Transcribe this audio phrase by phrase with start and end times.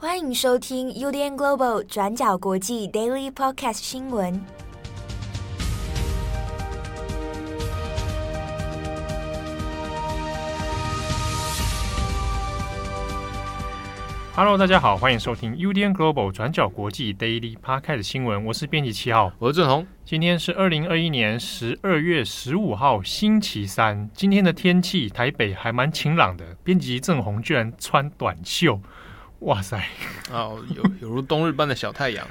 [0.00, 4.40] 欢迎收听 UDN Global 转角国际 Daily Podcast 新闻。
[14.36, 18.44] Hello，大家好，欢迎收听 UDN Global 转角国际 Daily Podcast 新闻。
[18.44, 19.84] 我是编辑七号，我是郑红。
[20.04, 24.08] 今天是二零二一年十二月十五号，星期三。
[24.14, 26.44] 今天的天气，台北还蛮晴朗的。
[26.62, 28.80] 编辑郑红居然穿短袖，
[29.40, 29.80] 哇塞！
[30.32, 32.26] 哦，有有如冬日般的小太阳。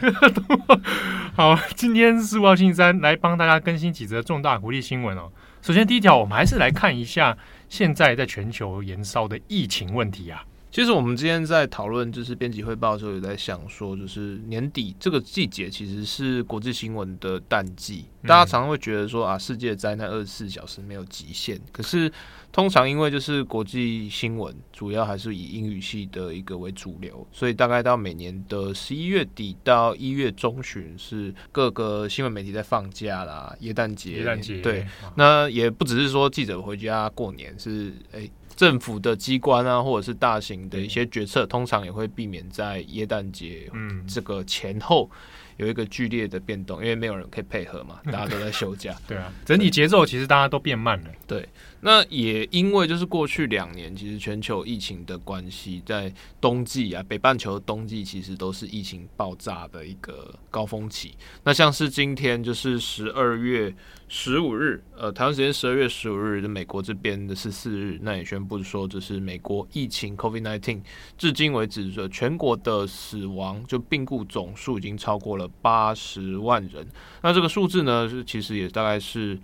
[1.36, 5.32] 好，今天是五号星期三，来帮大家更新几则重大国际新闻哦。
[5.62, 7.38] 首先，第一条，我们还是来看一下
[7.70, 10.44] 现在在全球延烧的疫情问题啊。
[10.70, 18.06] 其实我们今天在讨论就是编辑汇报的时候，有在想说，就是年底这个季节其实是国际新闻的淡季。
[18.24, 21.60] 大家常常会觉得说啊，世界灾难二十四小时没有极限。
[21.72, 22.12] 可是
[22.52, 34.18] 通常因为就是国际新闻主要还是以英语系的一个为主流，所以大概到每年的十一月底到一月中旬是各个新闻媒体在放假啦，耶诞节。
[34.18, 38.30] 耶诞节对，那也不只是说记者回家过年，是哎。
[38.58, 43.72] 政府的机关啊，或者是大型的一些决策，通常也会避免在耶诞节
[44.06, 45.10] 这个前后
[45.56, 48.94] 有一个剧烈的变动，因为没有人可以配合嘛，大家都在休假。
[49.08, 51.10] 对啊，整体节奏其实大家都变慢了。
[51.26, 51.48] 对。
[51.82, 56.12] 那也因为就是过去两年，其实全球疫情的关系，在
[56.42, 61.14] 冬季啊，北半球的冬季其实都是疫情爆炸的一个高峰期。
[61.44, 63.74] 那像是今天就是十二月
[64.08, 70.82] 十五日，呃，台湾时间十二月十五日就美国这边的十四日，那也宣布说，这是美国疫情 COVID-19
[71.16, 76.88] 至今为止的全国的死亡就病故总数已经超过了八十万人。
[77.22, 79.40] 那这个数字呢，是其实也大概是。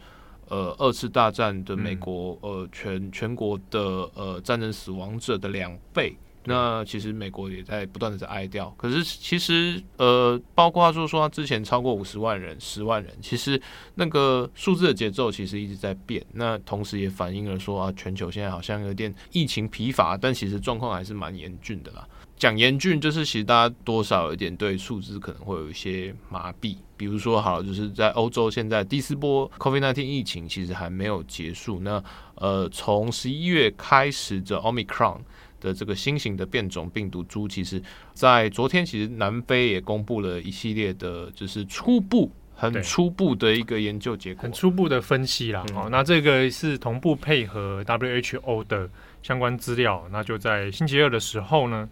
[0.54, 3.80] 呃，二次大战的美国，呃，全全国的
[4.14, 6.16] 呃战争死亡者的两倍。
[6.46, 8.74] 那其实美国也在不断的在哀悼。
[8.76, 13.62] 可是其实呃，包括就是说之前超过五十万人、十万人，其实
[13.96, 16.24] 那个数字的节奏其实一直在变。
[16.34, 22.08] 那同时也反映了说啊，全球现在好像有点疫情疲乏，但其实状况还是蛮严峻的啦。
[22.36, 26.76] 讲严峻，就是其实大家多少有点对数字可能会有一些麻痹。
[26.98, 31.80] 比如说，好，就是在欧洲现在第四波 COVID-19 疫情其实还没有结束。
[31.80, 32.04] 那
[32.36, 35.20] 呃，从十一月开始的 Omicron
[35.64, 37.82] 的这个新型的变种病毒株，其实
[38.14, 45.64] 在昨天其实南非也公布了一系列的，就是初步很初步的一个研究结果，很初步的分析啦。
[45.74, 48.90] 好、嗯，那这个是同步配合 WHO 的
[49.22, 50.06] 相关资料。
[50.12, 51.88] 那就在星期二的时候呢。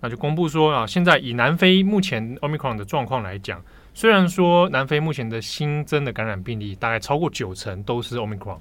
[0.00, 3.64] 那就公布说啊，现在以南非目前 Omicron 的状况来讲，
[3.94, 8.58] 虽然说南非目前的新增的感染病例大概超过九成都是 Omicron，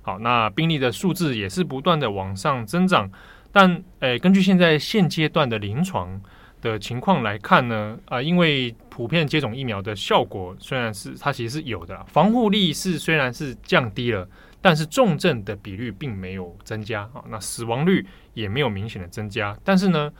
[0.00, 3.10] 好，那病例的数字也是不断的往上增长，
[3.58, 6.20] 但诶，根据现在现阶段的临床
[6.60, 14.28] 的情况来看呢，啊，因为普遍接种疫苗的效果虽然是它其实是有的，防护力是虽然是降低了，
[14.60, 20.12] 但是重症的比率并没有增加啊，那死亡率也没有明显的增加，但是呢。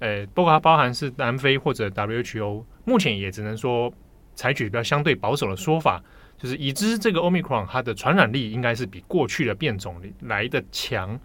[0.00, 3.90] 诶，包括它包含是南非或者 WHO，目前也只能说
[4.34, 6.02] 采取比较相对保守的说法，
[6.36, 11.18] 就是已知这个 Omicron 它的传染力应该是比过去的变种来的强，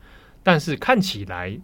[0.44, 1.57] 但是看起来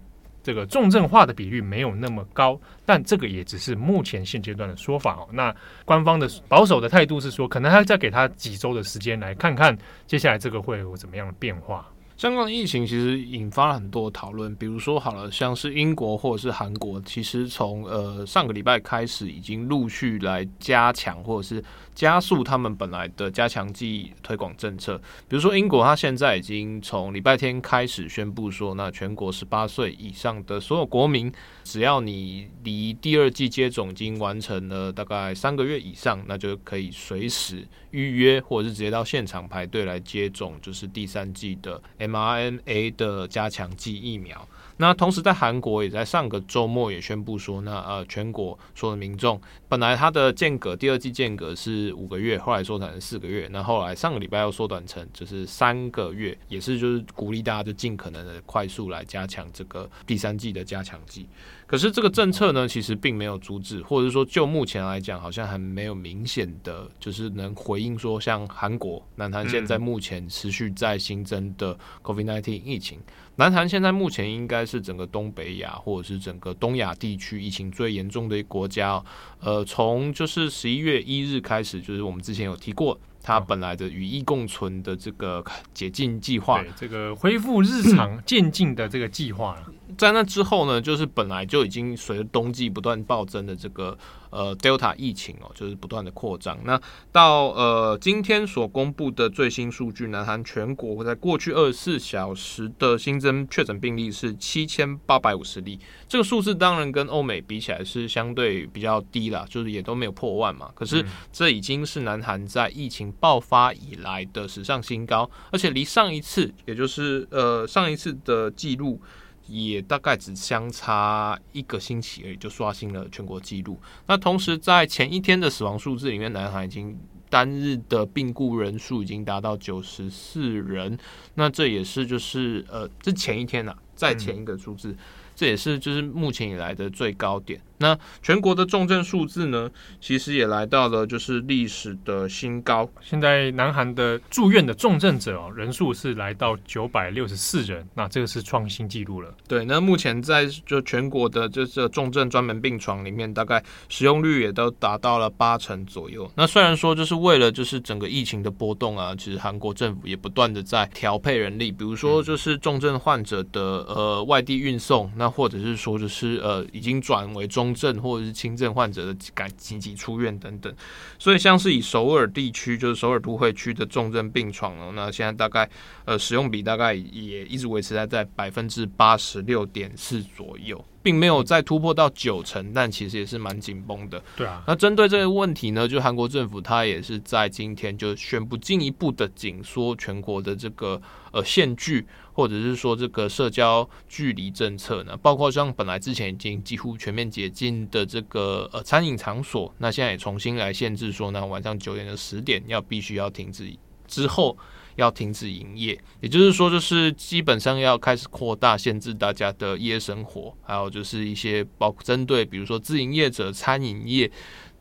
[0.44, 5.28] 这个重症化的比率没有那么高，但这个也只是目前现阶段的说法哦。
[5.32, 5.56] 那
[5.86, 9.76] 官方的保守的态度是说，可能还要再给他几周的时间来看看
[10.06, 11.88] 接下来这个会有怎么样的变化。
[12.18, 21.62] 相关的疫情其实引发了很多讨论，比如说好了，像是英国或者是韩国，其实从呃上个礼拜开始已经陆续来加强或者是
[21.94, 24.98] 加速他们本来的加强剂推广政策。
[25.28, 31.30] 比如说英国，它现在已经从礼拜天开始宣布说，那全国十八岁以上的所有国民，
[31.66, 41.82] 只要你离第二剂接种已经完成了大概三个月以上，那就可以随时预约或者是直接到现场排队来接种，就是第三剂的。
[42.08, 61.28] mRNA 的加强剂疫苗，那同时在韩国也在上个周末也宣布说，那呃全国所有的民众本来它的间隔第二季间隔是五个月，后来缩短成四个月，那后来上个礼拜又缩短成就是三个月，也是就是鼓励大家就尽可能的快速来加强这个第三季的加强剂。
[61.68, 73.00] 可是这个政策呢，其实并没有阻止，或者说就目前来讲，好像还没有明显的就是能回应说，像韩国、南韩现在目前持续在新增的 COVID-19 疫情。
[73.38, 79.04] 南韩现在目前应该是整个东北亚或者是整个东亚地区疫情最严重的一个国家。
[79.42, 83.00] 呃，从就是十一月一日开始，就是我们之前有提过。
[83.28, 85.44] 它本来的与疫共存的这个
[85.74, 89.64] 解禁计划，对这个恢复日常 渐进的这个计划了。
[89.98, 93.98] 在那之后呢，就是本来就已经随着冬季不断暴增的这个
[94.36, 96.58] 呃 Delta 疫情哦，就是不断的扩张。
[96.66, 96.80] 那
[97.12, 105.80] 到呃今天所公布的最新数据，南韩全国在过去二十四小时的新增确诊病例是七千八百五十例。
[106.10, 110.70] 这个数字当然跟欧美比起来是相对比较低啦，就是也都没有破万嘛。
[110.76, 119.02] 可是这已经是南韩在疫情爆发以来的史上新高，而且离上一次，也就是呃上一次的记录。
[119.48, 123.80] 也大概只相差一个星期而已，就刷新了全国纪录。
[124.08, 126.98] 那同时在前一天的死亡数字里面，南韩已经
[127.30, 130.98] 单日的病故人数已经达到九十四人。
[131.36, 134.92] 那这也是就是呃，这前一天呐、啊，在前一个数字。
[134.92, 134.98] 嗯
[135.36, 137.60] 这也是就是目前以来的最高点。
[137.78, 139.70] 那全国的重症数字呢，
[140.00, 142.90] 其实也来到了就是历史的新高。
[143.02, 149.30] 现在南韩的住院的重症者哦，人数是来到九百六十四人，那这个是创新纪录了。
[149.46, 156.32] 对，那目前在就全国的这这重症专门病床里面，大概使用率也都达到了八成左右。
[156.34, 165.26] 那虽然说就是为了就是整个疫情的波动啊，其实韩国政府也不断的在调配人力，比如说就是重症患者的呃外地运送那。
[165.26, 170.72] 那或者是说，就是呃，已经转为中重症或者是轻症患者的赶紧急出院等等，
[171.18, 175.68] 所以像是以首尔地区，就是首尔都会区的重症病床呢，那现在大概
[176.06, 180.84] 呃使用比大概也一直维持在在百分之八十六点四左右。
[181.06, 184.20] 并没有再突破到九成，但其实也是蛮紧绷的。
[184.36, 191.00] 对啊，那针对这个问题呢，就韩国政府它也是在今天就宣布进一步的紧缩全国的这个
[191.32, 192.04] 呃限聚，
[192.34, 203.72] 或者是说这个社交距离政策呢，包括像本来之前已经几乎全面解禁的这个呃餐饮场所，那现在也重新来限制说呢，晚上九点到十点要必须要停止
[204.08, 204.58] 之后。
[204.96, 214.32] 要停止营业，也就是说，就是基本上要开始扩大限制大家的夜生活，还有就是一些包括针对比如说自营业者、餐饮业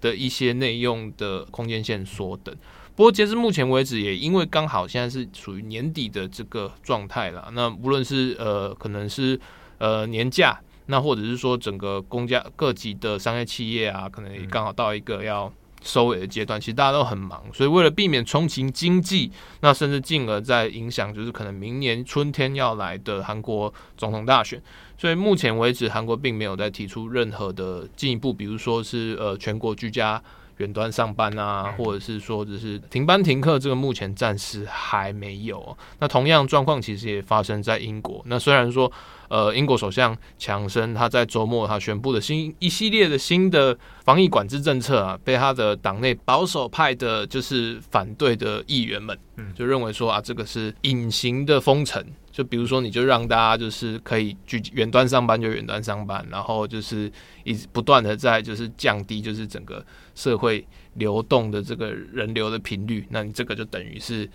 [0.00, 2.55] 的一些内用的空间限缩等。
[2.94, 9.38] 不过截至目前为止，也因为刚好现在是属于年底的这个状态了，那无论是呃可能是
[9.78, 15.52] 呃年假，那或者是说整个公家各级的商业企业啊，可能也刚好到一个要。
[15.84, 24.60] 收尾的阶段，其实大家都很忙，所以为了避免重启经济，那甚至进而在影响，就是可能明年春天要来的韩国总统大选，
[24.96, 30.20] 所以目前为止，韩国并没有再提出任何的进一步，比如说是呃全国居家
[30.58, 35.76] 远端上班啊，或者是说只是停班停课，这个目前暂时还没有。
[35.98, 38.90] 那同样状况其实也发生在英国，那虽然说。
[39.30, 52.04] 呃，英国首相强生他在周末他宣布的新一系列的新的防疫管制政策啊，被他的党内保守派的，就是反对的议员们，嗯，就认为说啊，这个是隐形的封城，
[52.34, 57.08] 就比如说你就让大家就是可以去远端上班就远端上班，然后就是
[57.44, 59.86] 一直不断的在就是降低就是整个
[60.16, 64.28] 社会流动的这个人流的频率，那你这个就等于是。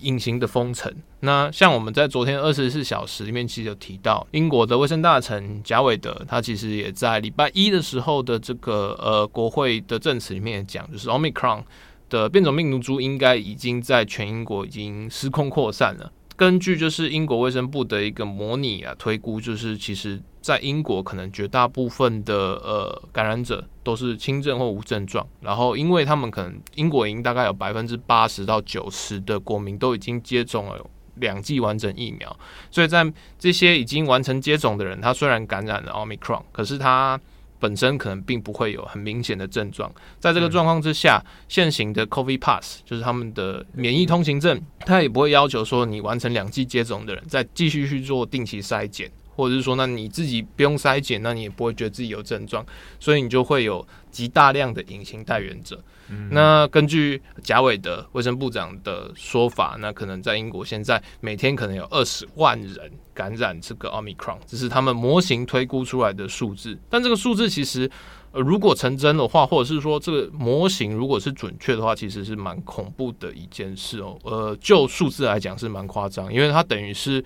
[0.00, 0.90] 隐形的封城。
[1.20, 11.62] 那像我们在昨天二十四小时里面，其实有提到英国的卫生大臣贾伟德，他其实也在礼拜一的时候的这个呃国会的证词里面也讲，就是 Omicron
[12.08, 16.10] 的变种病毒株应该已经在全英国已经失控扩散了。
[16.36, 30.84] 根据就是英国卫生部的一个模拟啊推估，就是其实在英国可能绝大部分的呃感染者都是轻症或无症状，然后因为他们可能英国已经大概有百分之八十到九十的国民都已经接种了
[31.16, 32.36] 两剂完整疫苗，
[32.70, 37.20] 所以在这些已经完成接种的人，他虽然感染了 Omicron，可是他。
[37.64, 39.90] 本身可能并不会有很明显的症状，
[40.20, 52.64] 在这个状况之下，嗯、现行的 COVID Pass 就是他们的免疫通行证，他也不会要求说你完成两剂接种的人再继续去做定期筛检，或者是说，那你自己不用筛检，那你也不会觉得自己有症状，
[52.98, 55.82] 所以你就会有极大量的隐形带源者。
[56.10, 66.78] 嗯、那根据贾伟的卫生部长的说法，那可能在英国现在每天可能有二十万人感染这个奥密克戎这是他们模型推估出来的数字。
[66.90, 67.90] 但这个数字其实，
[68.32, 74.18] 呃，如果成真的话，或者是说这个模型如果是准确的话，其实是蛮恐怖的一件事哦。
[74.24, 77.24] 呃，就数字来讲是蛮夸张，因为它等于是。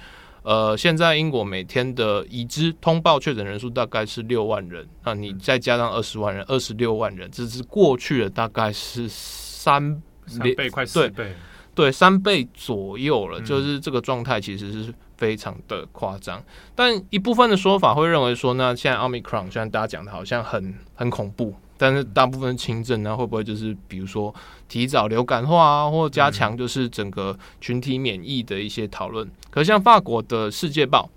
[0.48, 11.34] 呃，现在英国每天的已知通报确诊人数大概是六万人，那你再加上二十万人，二十六万人，这是过去的大概是三三倍，快四倍，对，
[11.74, 16.38] 对，三倍左右了，就是这个状态其实是非常的夸张。
[16.38, 21.54] 嗯、但一部分的说法会认为说，那现在奥密克戎，虽然大家讲的好像很很恐怖。
[21.78, 24.34] 但是大部分轻症呢，会不会就是比如说
[24.68, 29.26] 提早流感化啊，或加强就是整个群体免疫的一些讨论？
[29.48, 31.08] 可像法国的《世界报》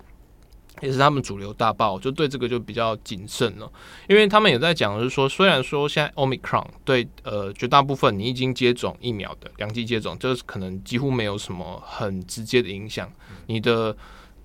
[0.86, 3.70] 也是他们主流大报，就对这个就比较谨慎了，
[4.08, 13.10] 因为他们也在讲，就是说虽然说现在 Omicron 对呃绝大部分你已经接种疫苗的两剂接种，就是可能几乎没有什么很直接的影响，
[13.46, 13.94] 你的。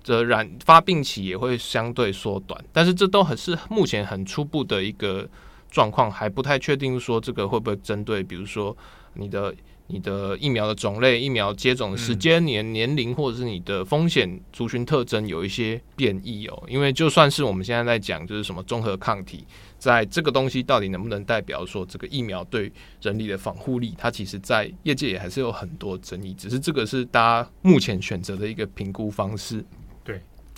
[0.04, 5.28] 的染发病期也会相对缩短，但是这都很是目前很初步的一个
[5.70, 8.76] 状况，还不太确定说这个会不会针对，比如说
[9.14, 9.54] 你的
[9.90, 16.62] 你的疫苗的种类、疫苗接种的时间、年年龄，或者是你的风险族群特征有一些变异哦。
[16.68, 19.46] 因为就算是我们现在在讲，就是什么综合抗体，
[19.78, 22.70] 在这个东西到底能不能代表说这个疫苗对
[23.00, 29.64] 人体的防护力，它其实在业界也还是有很多争议，只是这个是大家目前选择的一个评估方式。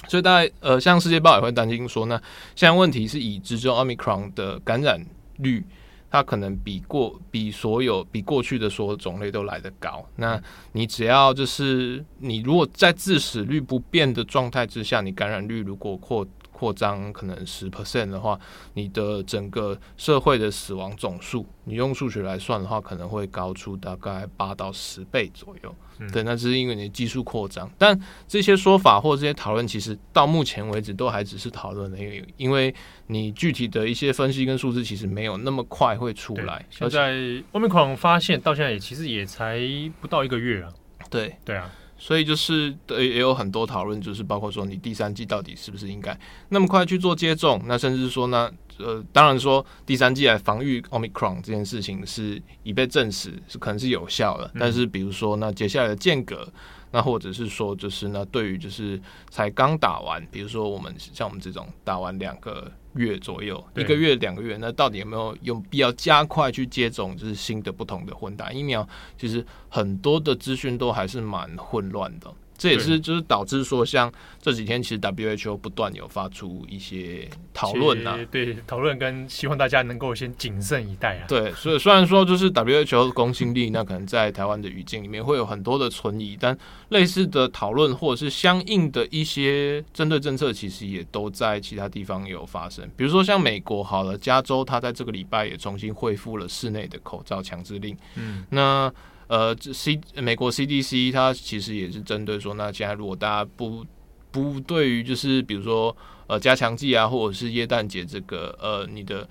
[0.08, 2.16] 所以大概呃，像世界报也会担心说，那
[2.54, 5.04] 现在问题是已知就 Omicron 的感染
[5.38, 5.64] 率，
[6.10, 10.04] 它可能比过比所有比过去的所有种类都来得高。
[10.16, 10.40] 那
[10.72, 16.26] 你只要就是你如果在致死率不变的状态之下，你感染率如果扩
[16.60, 18.38] 扩张可能十 percent 的话，
[18.74, 25.74] 你的整个社会的死亡总数，你用数学来算的话，可能会高出大概八到十倍左右。
[26.00, 27.98] 嗯、对，那只是因为你的基数扩张，但
[28.28, 32.74] 这些说法或这些讨论，其实到目前为止都还只是讨论的，因为因为
[33.06, 36.66] 你具体的一些分析跟数字，其实没有那么快会出来。
[36.68, 37.14] 现在
[37.52, 39.58] Omicron 发现到现在也其实也才
[39.98, 40.70] 不到一个月啊。
[41.08, 41.70] 对，对啊。
[42.02, 47.60] 所以就是对也有很多讨论，就是包括说你第三季到底是不是应该那么快去做接种？
[47.66, 48.50] 那甚至说呢，
[48.84, 56.48] 呃，当然说第三季来防御 Omicron 这件事情是已被证实是可能是有效的，但是比如说那接下来的间隔。
[56.92, 68.84] 那或者是说，就是那对于就是才刚打完，比如说我们像我们这种打完两个月左右，一个月两个月，那到底有没有有必要加快去接种就是新的不同的混打疫苗？
[69.16, 72.34] 其实很多的资讯都还是蛮混乱的。
[72.60, 81.24] 这也是就是导致说，像这几天其实 WHO 不断有发出一些讨论啊，对讨论跟希望大家能够先谨慎以待啊。
[81.26, 86.54] 对，所以虽然说就是 WHO 的公信力，那可能在台湾的语境里面会有很多的存疑，但
[86.90, 92.86] 类似的讨论或者是相应的一些针对政策，其实也都在其他地方有发生。
[92.94, 97.96] 比如说像美国好了，加州它在这个礼拜也重新恢复了室内的口罩强制令。
[98.16, 98.92] 嗯，那。
[99.30, 103.86] 呃，C 美国 CDC 它其实也是针对说，那现在如果大家不
[104.32, 105.96] 不对于就是比如说
[106.26, 109.28] 呃加强剂啊，或者是耶诞节这个呃你的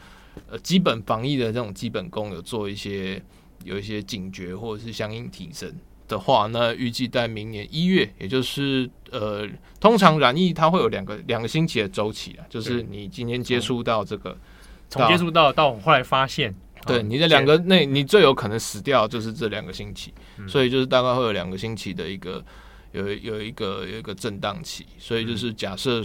[0.50, 3.22] 呃基本防疫的这种基本功有做一些
[3.66, 5.70] 有一些警觉或者是相应提升
[6.08, 9.46] 的话，那预计在明年一月，也就是呃
[9.82, 14.38] 通常染疫它会有两个两个星期的周期啊，就是你今天接触到这个
[14.90, 16.56] 从接触到到后来发现。
[16.86, 22.44] 对，你的两个那，你最有可能死掉就是这两个星期，嗯，所以就是大概会有两个星期的一个
[22.94, 26.02] 有有一个有一个震荡期，所以就是假设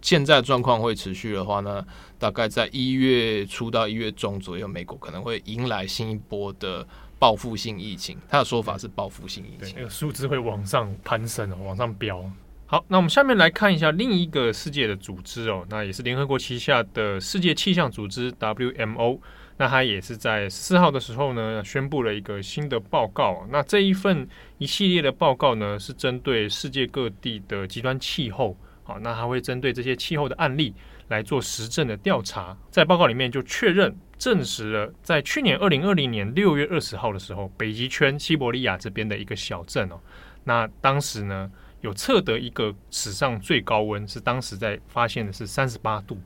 [0.00, 1.84] 现在状况会持续的话呢，
[2.18, 6.86] 大概在一月初到一月中左右，美国可能会迎来新一波的
[7.18, 8.16] 报复性疫情。
[8.28, 12.24] 他的说法是报复性疫情，那个数字会往上攀升哦，往上飙。
[12.66, 19.18] 好，那我们下面来看一下另一个世界的组织哦，那也是联合国旗下的世界气象组织 WMO。
[19.62, 23.46] 那他也是在四号的时候呢，宣布了一个新的报告。
[23.48, 24.28] 那这一份
[24.58, 28.56] 一系列的报告呢，是针对世界各地的极端气候。
[28.82, 30.74] 好，那他会针对这些气候的案例
[31.10, 32.58] 来做实证的调查。
[32.72, 40.00] 在报告里面就确认证实了，在去年二零二零年六月二十号的时候，北极圈西伯利亚这边的一个小镇哦，
[40.42, 41.48] 那当时呢
[41.82, 46.18] 有测得一个史上最高温，是当时在发现的是三十八度。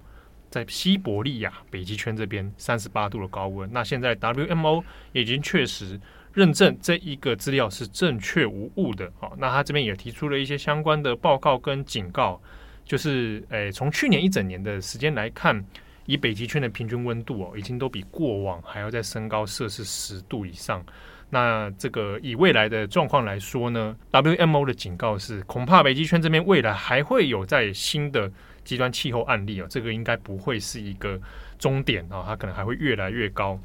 [0.56, 4.82] 在西伯利亚北极圈这边三十八度的高温，那现在 WMO
[5.12, 6.00] 已经确实
[6.32, 9.12] 认证这一个资料是正确无误的。
[9.20, 12.40] 好，那他这边也提出了一些相关的报告跟警告，
[12.86, 15.62] 就是诶，从去年一整年的时间来看，
[16.06, 20.82] 以北极圈的平均温度哦，已经都比过往还要再升高摄氏十度以上。
[21.28, 28.32] 那这个以未来的状况来说呢，WMO 的警告是，恐怕北极圈这边未来还会有在新的。
[28.66, 31.18] 极端气候案例啊，这个应该不会是一个
[31.58, 33.58] 终点啊，它可能还会越来越高。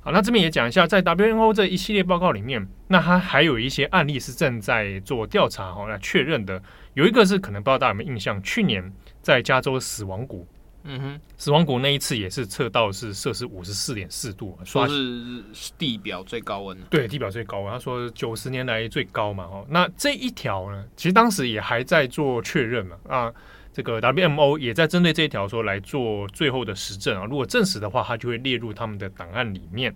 [0.00, 6.62] 好，那这边也讲一下，在 WMO 这一系列报告里面，那它还有一些案例是正在做调查哈，来确认的。
[6.92, 8.92] 有一个是可能不知道大家有没有印象，去年
[9.22, 10.46] 在加州死亡谷，
[10.82, 15.42] 嗯哼，死亡谷那一次也是测到是摄氏五十四点四度，说是
[15.78, 16.78] 地表最高温。
[16.90, 19.66] 对，地表最高温，他说九十年来最高嘛，哦。
[19.70, 23.32] 那这一条呢，其实当时也还在做确认嘛，啊。
[23.74, 27.26] 这个 WMO 也在针对这一条说来做最后的实证啊。
[27.26, 29.94] 如果证实的话，它就会列入他们的档案里面。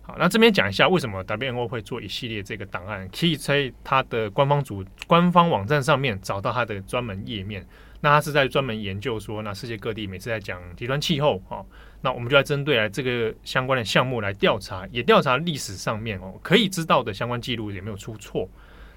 [0.00, 7.64] 好，那这边讲一下为什么 WMO 会做一系列这个档案，可以在它的官方组官方网站上面找到它的专门页面。
[8.00, 11.60] 那它是在专门研究说，那世界各地每次在讲极端气候啊，
[12.00, 18.48] 那我们就来针对来这个相关的项目来调查，也调查历史上面哦可以知道的相关记录有没有出错。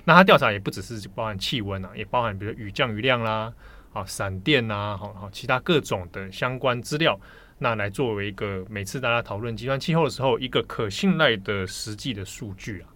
[0.06, 3.52] 那它调查也不只是包含气温啊，也包含比如雨降雨量啦，
[3.94, 7.20] 啊闪电呐，好好其他各种的相关资料，
[7.60, 12.90] 那来作为一个每次大家讨论极端气候的时候一个可信赖的实际的数据啊。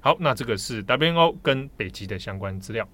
[0.00, 2.86] 好，那这个是 WNO 跟北极的相关资料。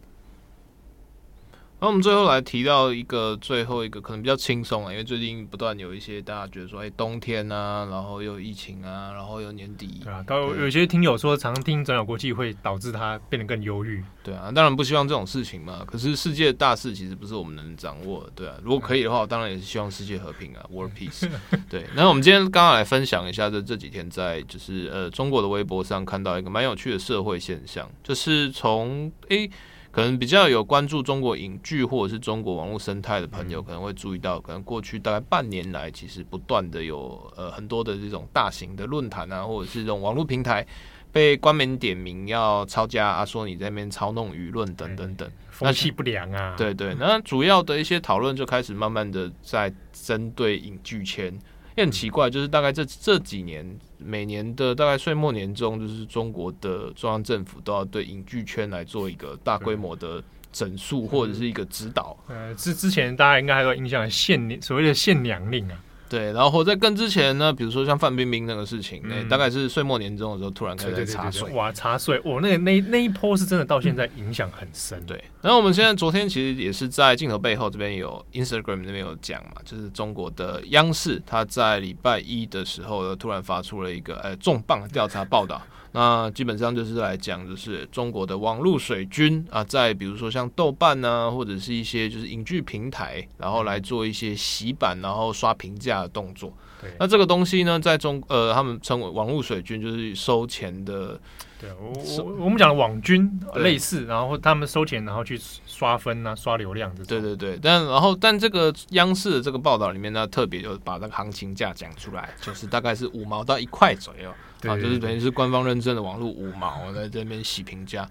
[1.81, 15.83] 那我们最后来提到一个最后一个可能比较轻松啊，因为最近不断有一些大家觉得说，哎，冬天啊，然后又疫情啊，然后又年底，对啊，有有些听友说，常听转角国际会导致他变得更忧郁，对啊，当然不希望这种事情嘛。
[15.87, 18.55] 可是世界大事其实不是我们能掌握的，对啊。
[18.63, 21.27] 如果可以的话，我当然也是希望世界和平啊，World Peace。
[21.71, 29.49] 对，那我们今天刚刚来分享一下，这这几天在就是呃中国的微博上看到一个蛮有趣的社会现象，就是从哎。
[29.91, 40.65] 可能比较有关注中国影剧或者是中国网络生态的朋友，可能会注意到，可能过去大概半年来，其实不断的有呃很多的这种大型的论坛啊，或者是这种网络平台
[41.11, 46.55] 被官媒点名要抄家啊，说你在那边操弄舆论等等等，风气不良啊。
[46.57, 51.37] 对对，那主要的一些讨论就开始慢慢的在针对影剧圈。
[51.81, 53.67] 也很奇怪，就是大概这这几年，
[53.99, 60.23] 每年的大概岁末年终，就是中国的中央政府都要对影剧圈来做一个大规模的
[60.53, 62.17] 整肃或者是一个指导。
[62.29, 65.83] 呃，之之前大家应该还有印象，限所谓的限娘令啊。
[66.11, 74.99] 对，然后在更之前呢，比如说像范冰冰那个事情，那、嗯、大概是岁末年终的时候突然开始查税，哇，查税，我，那个那那一波是真的到现在影响很深。
[74.99, 85.63] 嗯、对，然后我们现在昨天其实也是在镜头背后这边有 Instagram 那边有讲嘛，就是中国的央视，它在礼拜一的时候呢，突然发出了一个呃重磅调查报道。
[85.93, 96.53] 那基本上就是来讲，就是中国的网络水军啊，在比如说像豆瓣啊，或者是一些就是影剧平台，然后来做一些洗版，然后刷评价的动作。
[96.81, 101.19] 对，那这个东西呢，在中呃，他们称为网络水军，就是收钱的。
[101.61, 107.07] 对，我我我们讲的网军类似，然后他们收钱，然后去刷分啊，刷流量这种。
[107.07, 114.33] 对对对，但然后但这个央视的这个报道里面呢，特别就把那个行情价讲出来，就是大概是五毛到一块左右。
[114.65, 118.09] 啊，就是等于是官方认证的网络五毛 在这边洗评价。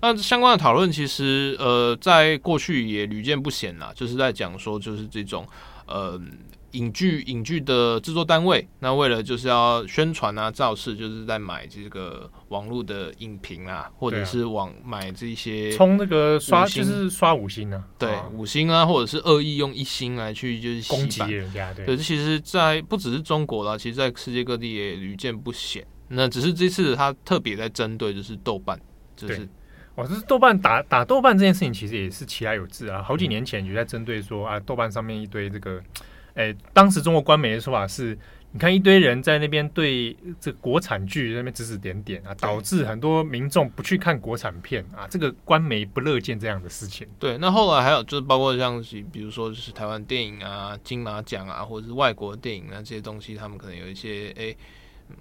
[0.00, 5.46] 那相关的讨论其实呃，在过去也屡见不鲜啦，就是在讲说，就是这种
[5.86, 6.20] 呃
[6.72, 25.86] 影剧影剧的制作单位，那为了就是要宣传啊造势，就是在买这个网络的影评啊，或者是网买这些充那个刷就是刷五星啊，对五星啊，或者是恶意用一星来去就是攻击人家，对，对，这其实，在不只是中国啦，其实在世界各地也屡见不鲜。
[26.08, 28.78] 那只是这次他特别在针对，就是豆瓣，
[29.16, 29.48] 就是，
[29.94, 33.02] 哇，这是豆瓣打打豆瓣这件事情，其实也是其来有志啊。
[33.02, 35.82] 好几年前就在针对说啊，豆瓣上面一堆这个，
[36.34, 38.18] 哎、当时中国官媒的说法是，
[38.52, 47.06] 你看一堆人在那边对这个国产剧那边指指点点啊，导致很多民众不去看国产片啊，这个官媒不乐见这样的事情。
[47.18, 54.54] 对，那后来还有就是包括像比如说就是台湾电影啊、金马奖啊，或者是外国电影啊这些东西，他们可能有一些哎。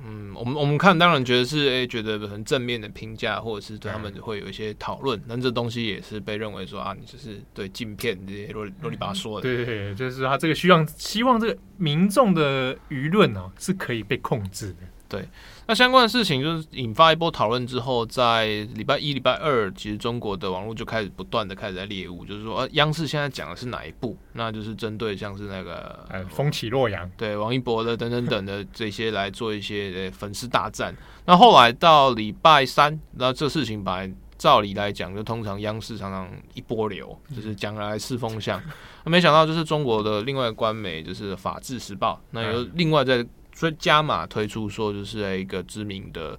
[0.04, 5.22] 嗯，我们我们看当然觉得是诶、欸，觉得很正面的评价，或者是对他们会有一些讨论。
[5.28, 9.42] 那、嗯、这东西也是被认为说啊，你就是对镜片这些啰啰里吧嗦的。
[9.42, 14.78] 对对，就是他这个希望希望这个民众的舆论啊是可以被控制的。
[15.12, 15.28] 对。
[15.68, 24.18] 那相关的事情就是引发一波讨论之后，在礼拜一、礼拜二，其实中国的网络就开始不断的开始在猎物，就是说，呃，央视现在讲的是哪一部？
[24.34, 30.94] 那就是针对像是那个呃，风起洛阳，对，王一博的等等等的这些来做一些呃粉丝大战。
[31.26, 38.62] 那后来到礼拜三，那这事情本来照理来讲，就通常央视常常一波流，就是讲来试风向。
[39.06, 43.26] 那没想到就是中国的另外官媒，就是《法制时报》，那有另外在。
[43.62, 46.36] 所以加码推出说，就是一个知名的、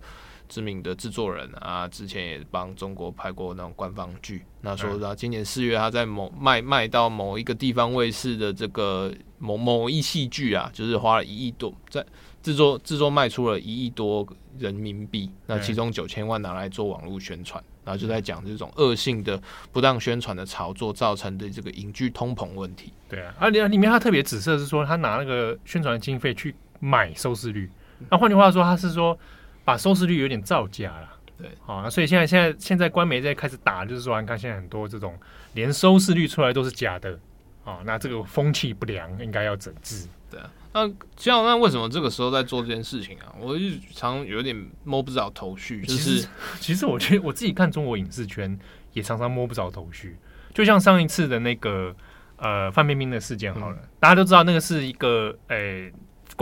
[0.49, 4.43] 知名的制作人啊，之前也帮中国拍过那种官方剧。
[4.61, 12.05] 那说他今年四月，他在某卖卖到某一个地方卫视的这个某某一戏剧啊，就是花了一亿多在
[12.43, 14.27] 制作制作卖出了一亿多
[14.59, 15.31] 人民币。
[15.47, 22.93] 那其中九千万拿来做网络宣传，然后就在讲这种恶性的不当宣传的炒作造成的这个影剧通膨问题。
[23.09, 26.53] 对啊，啊里里面他特别指涉是说，他拿那个宣传经费去。
[26.85, 27.71] 买收视率，
[28.11, 29.17] 那换句话说，他是说
[29.65, 31.09] 把收视率有点造假了。
[31.39, 35.17] 对，好、啊，所以现在现在现在官媒在开始打，就是说，你看现在很多这种
[35.55, 37.17] 连收视率出来都是假的
[37.65, 40.09] 啊，那这个风气不良应该要整治。
[40.29, 43.31] 对啊，那像那为什么这个时候在做这件事情啊？
[43.39, 45.83] 我日常有点摸不着头绪。
[45.83, 48.59] 就是其实，其实我觉得我自己看中国影视圈
[48.93, 50.17] 也常常摸不着头绪。
[50.53, 51.95] 就像上一次的那个
[52.37, 55.93] 呃范冰冰的事件好了，嗯、大家都知道那个是一个诶、欸、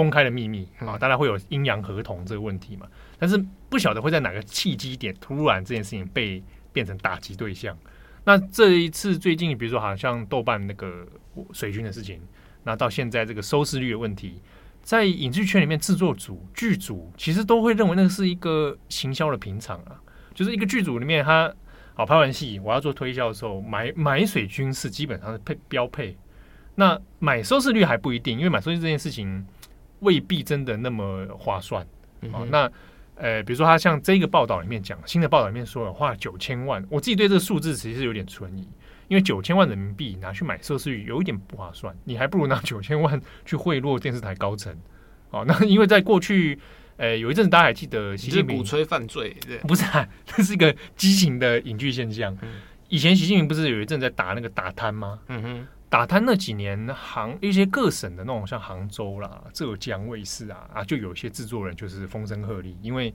[0.00, 2.86] 公开的秘密啊，当然会有阴阳合同这个问题嘛。
[3.18, 3.36] 但是
[3.68, 7.76] 不晓得会在哪个契机点突然这件事情被变成打击对象。
[8.24, 11.06] 那这一次最近，比如说好像豆瓣那个
[11.52, 12.18] 水军的事情，
[12.64, 14.40] 那到现在这个收视率的问题，
[14.82, 20.00] 在影剧圈里面，制作组、剧组其实都会认为那是一个行销的平常啊，
[20.34, 21.54] 就是一个剧组里面，他
[21.92, 26.16] 好拍完戏，我要做推销的时候，买买水军是基本上是配标配。
[26.76, 29.44] 那买收视率还不一定，因为买收视率这件事情
[30.00, 31.86] 未必真的那么划算。
[32.22, 32.70] 嗯、哼那
[33.14, 38.68] 呃，比如说他像这个报道里面讲，新的报道里面说了花九千万，我自己对这个数字其实有点存疑。
[39.08, 44.72] 因为九千万人民币拿去买收视率有一点不划算，你还不如拿 九千万去贿赂电视台高层。
[45.30, 46.56] 哦，那因为在过去，
[46.96, 52.32] 呃，有一阵子大家还记得习近平鼓吹犯罪，对，不是、啊， 这是一个畸形的影剧现象。
[52.42, 55.18] 嗯、以前习近平不是有一阵在打那个打贪吗？
[55.26, 63.12] 嗯哼，打贪那几年，杭一些各省的那种像杭州啦、浙江卫视啊啊，就有一些制作人就是风声鹤唳，因为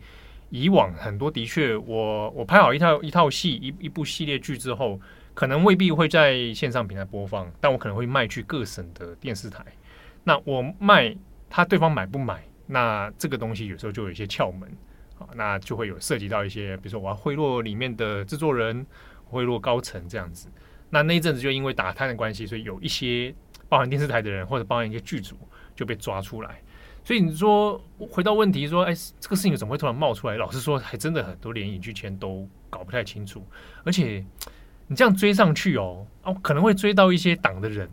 [0.50, 5.02] 以往很多的确，我我拍好一套一套戏一一部系列剧之后。
[5.36, 9.66] 可能未必会在线上平台播放，但我可能会卖去各省的电视台。
[10.24, 11.14] 那我卖，
[11.50, 12.42] 他对方买不买？
[12.68, 14.62] 那这个东西有时候就有一些窍门
[15.20, 18.88] 啊，那就会有涉及到一些，比如说我要贿赂里面的制作人，
[19.26, 20.48] 贿赂高层这样子。
[20.96, 23.34] 那那一阵子就因为打探的关系，所以有一些
[23.68, 25.36] 包含电视台的人或者包含一些剧组
[25.76, 26.62] 就被抓出来。
[27.04, 27.80] 所以你说
[28.10, 30.38] 回到问题说，哎，这个事情怎么会突然冒出来？
[30.38, 33.46] 老实说，还真的很多连影剧圈都搞不太清楚，
[33.84, 34.24] 而且。
[34.88, 37.90] 你这样追上去哦，哦，可能会追到一些党的人，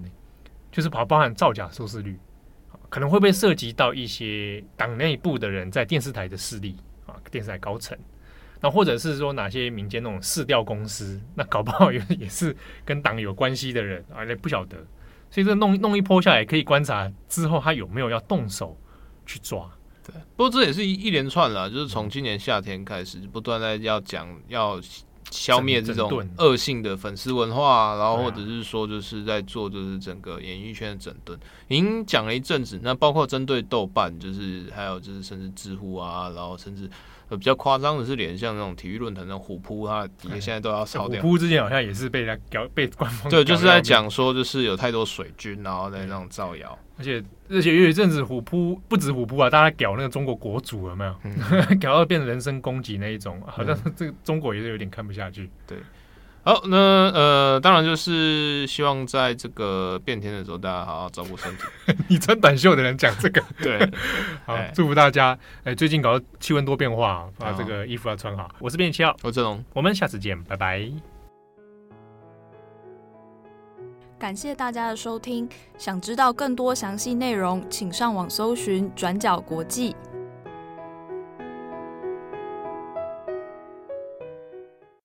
[0.70, 2.18] 就是包包含造假收视率，
[2.90, 7.96] 可能会被涉及到一些党内部的人在电视台的势力啊，电视台高层，
[8.62, 14.76] 那或者是说哪些民间那种市调公司，那搞不好 也也是跟党有关系的人啊，也不晓得，
[15.30, 18.78] 所以这弄弄一波下来，可以观察之后他有没有要动手
[19.26, 19.70] 去抓。
[20.06, 24.80] 对，不过这也是一一连串了，就是从今年夏天开始，不断在要讲要。
[25.30, 31.38] 消灭这种恶性的粉丝文化，然后或者是说，就是在做就是整个演艺圈的整顿。
[31.68, 36.90] 已经讲了一阵子，那包括针对豆瓣，就是还有就是甚至知乎啊，然后甚至。
[37.36, 41.20] 比较夸张的是，连像那种体育论坛那种虎扑，它底下现在都要烧掉。
[41.20, 46.78] 虎扑之前好像也是被他搞被官方对，就是在讲说，就是有太多水军，然后在那种造谣。
[46.98, 51.14] 而且而且有一阵子虎扑不止虎扑啊，大家搞那个中国国主有没有？
[51.24, 51.34] 嗯、
[51.80, 55.50] 搞到变成人身攻击那一种，好像这个中国也是有点看不下去。
[55.66, 55.78] 对。
[56.44, 61.62] 好，那呃，当然就是希望在这个变天的时候，大家好好照顾身体。
[62.08, 63.88] 你穿短袖的人讲这个，对，
[64.44, 65.38] 好，祝福大家。
[65.62, 68.50] 哎，最近搞得气温多变化，把这个衣服要穿好。
[68.58, 70.90] 我是编辑七号，我是郑龙，我们下次见，拜拜。
[74.18, 79.94] 感谢大家的收听，想知道更多详细内容，请上网搜寻转角国际。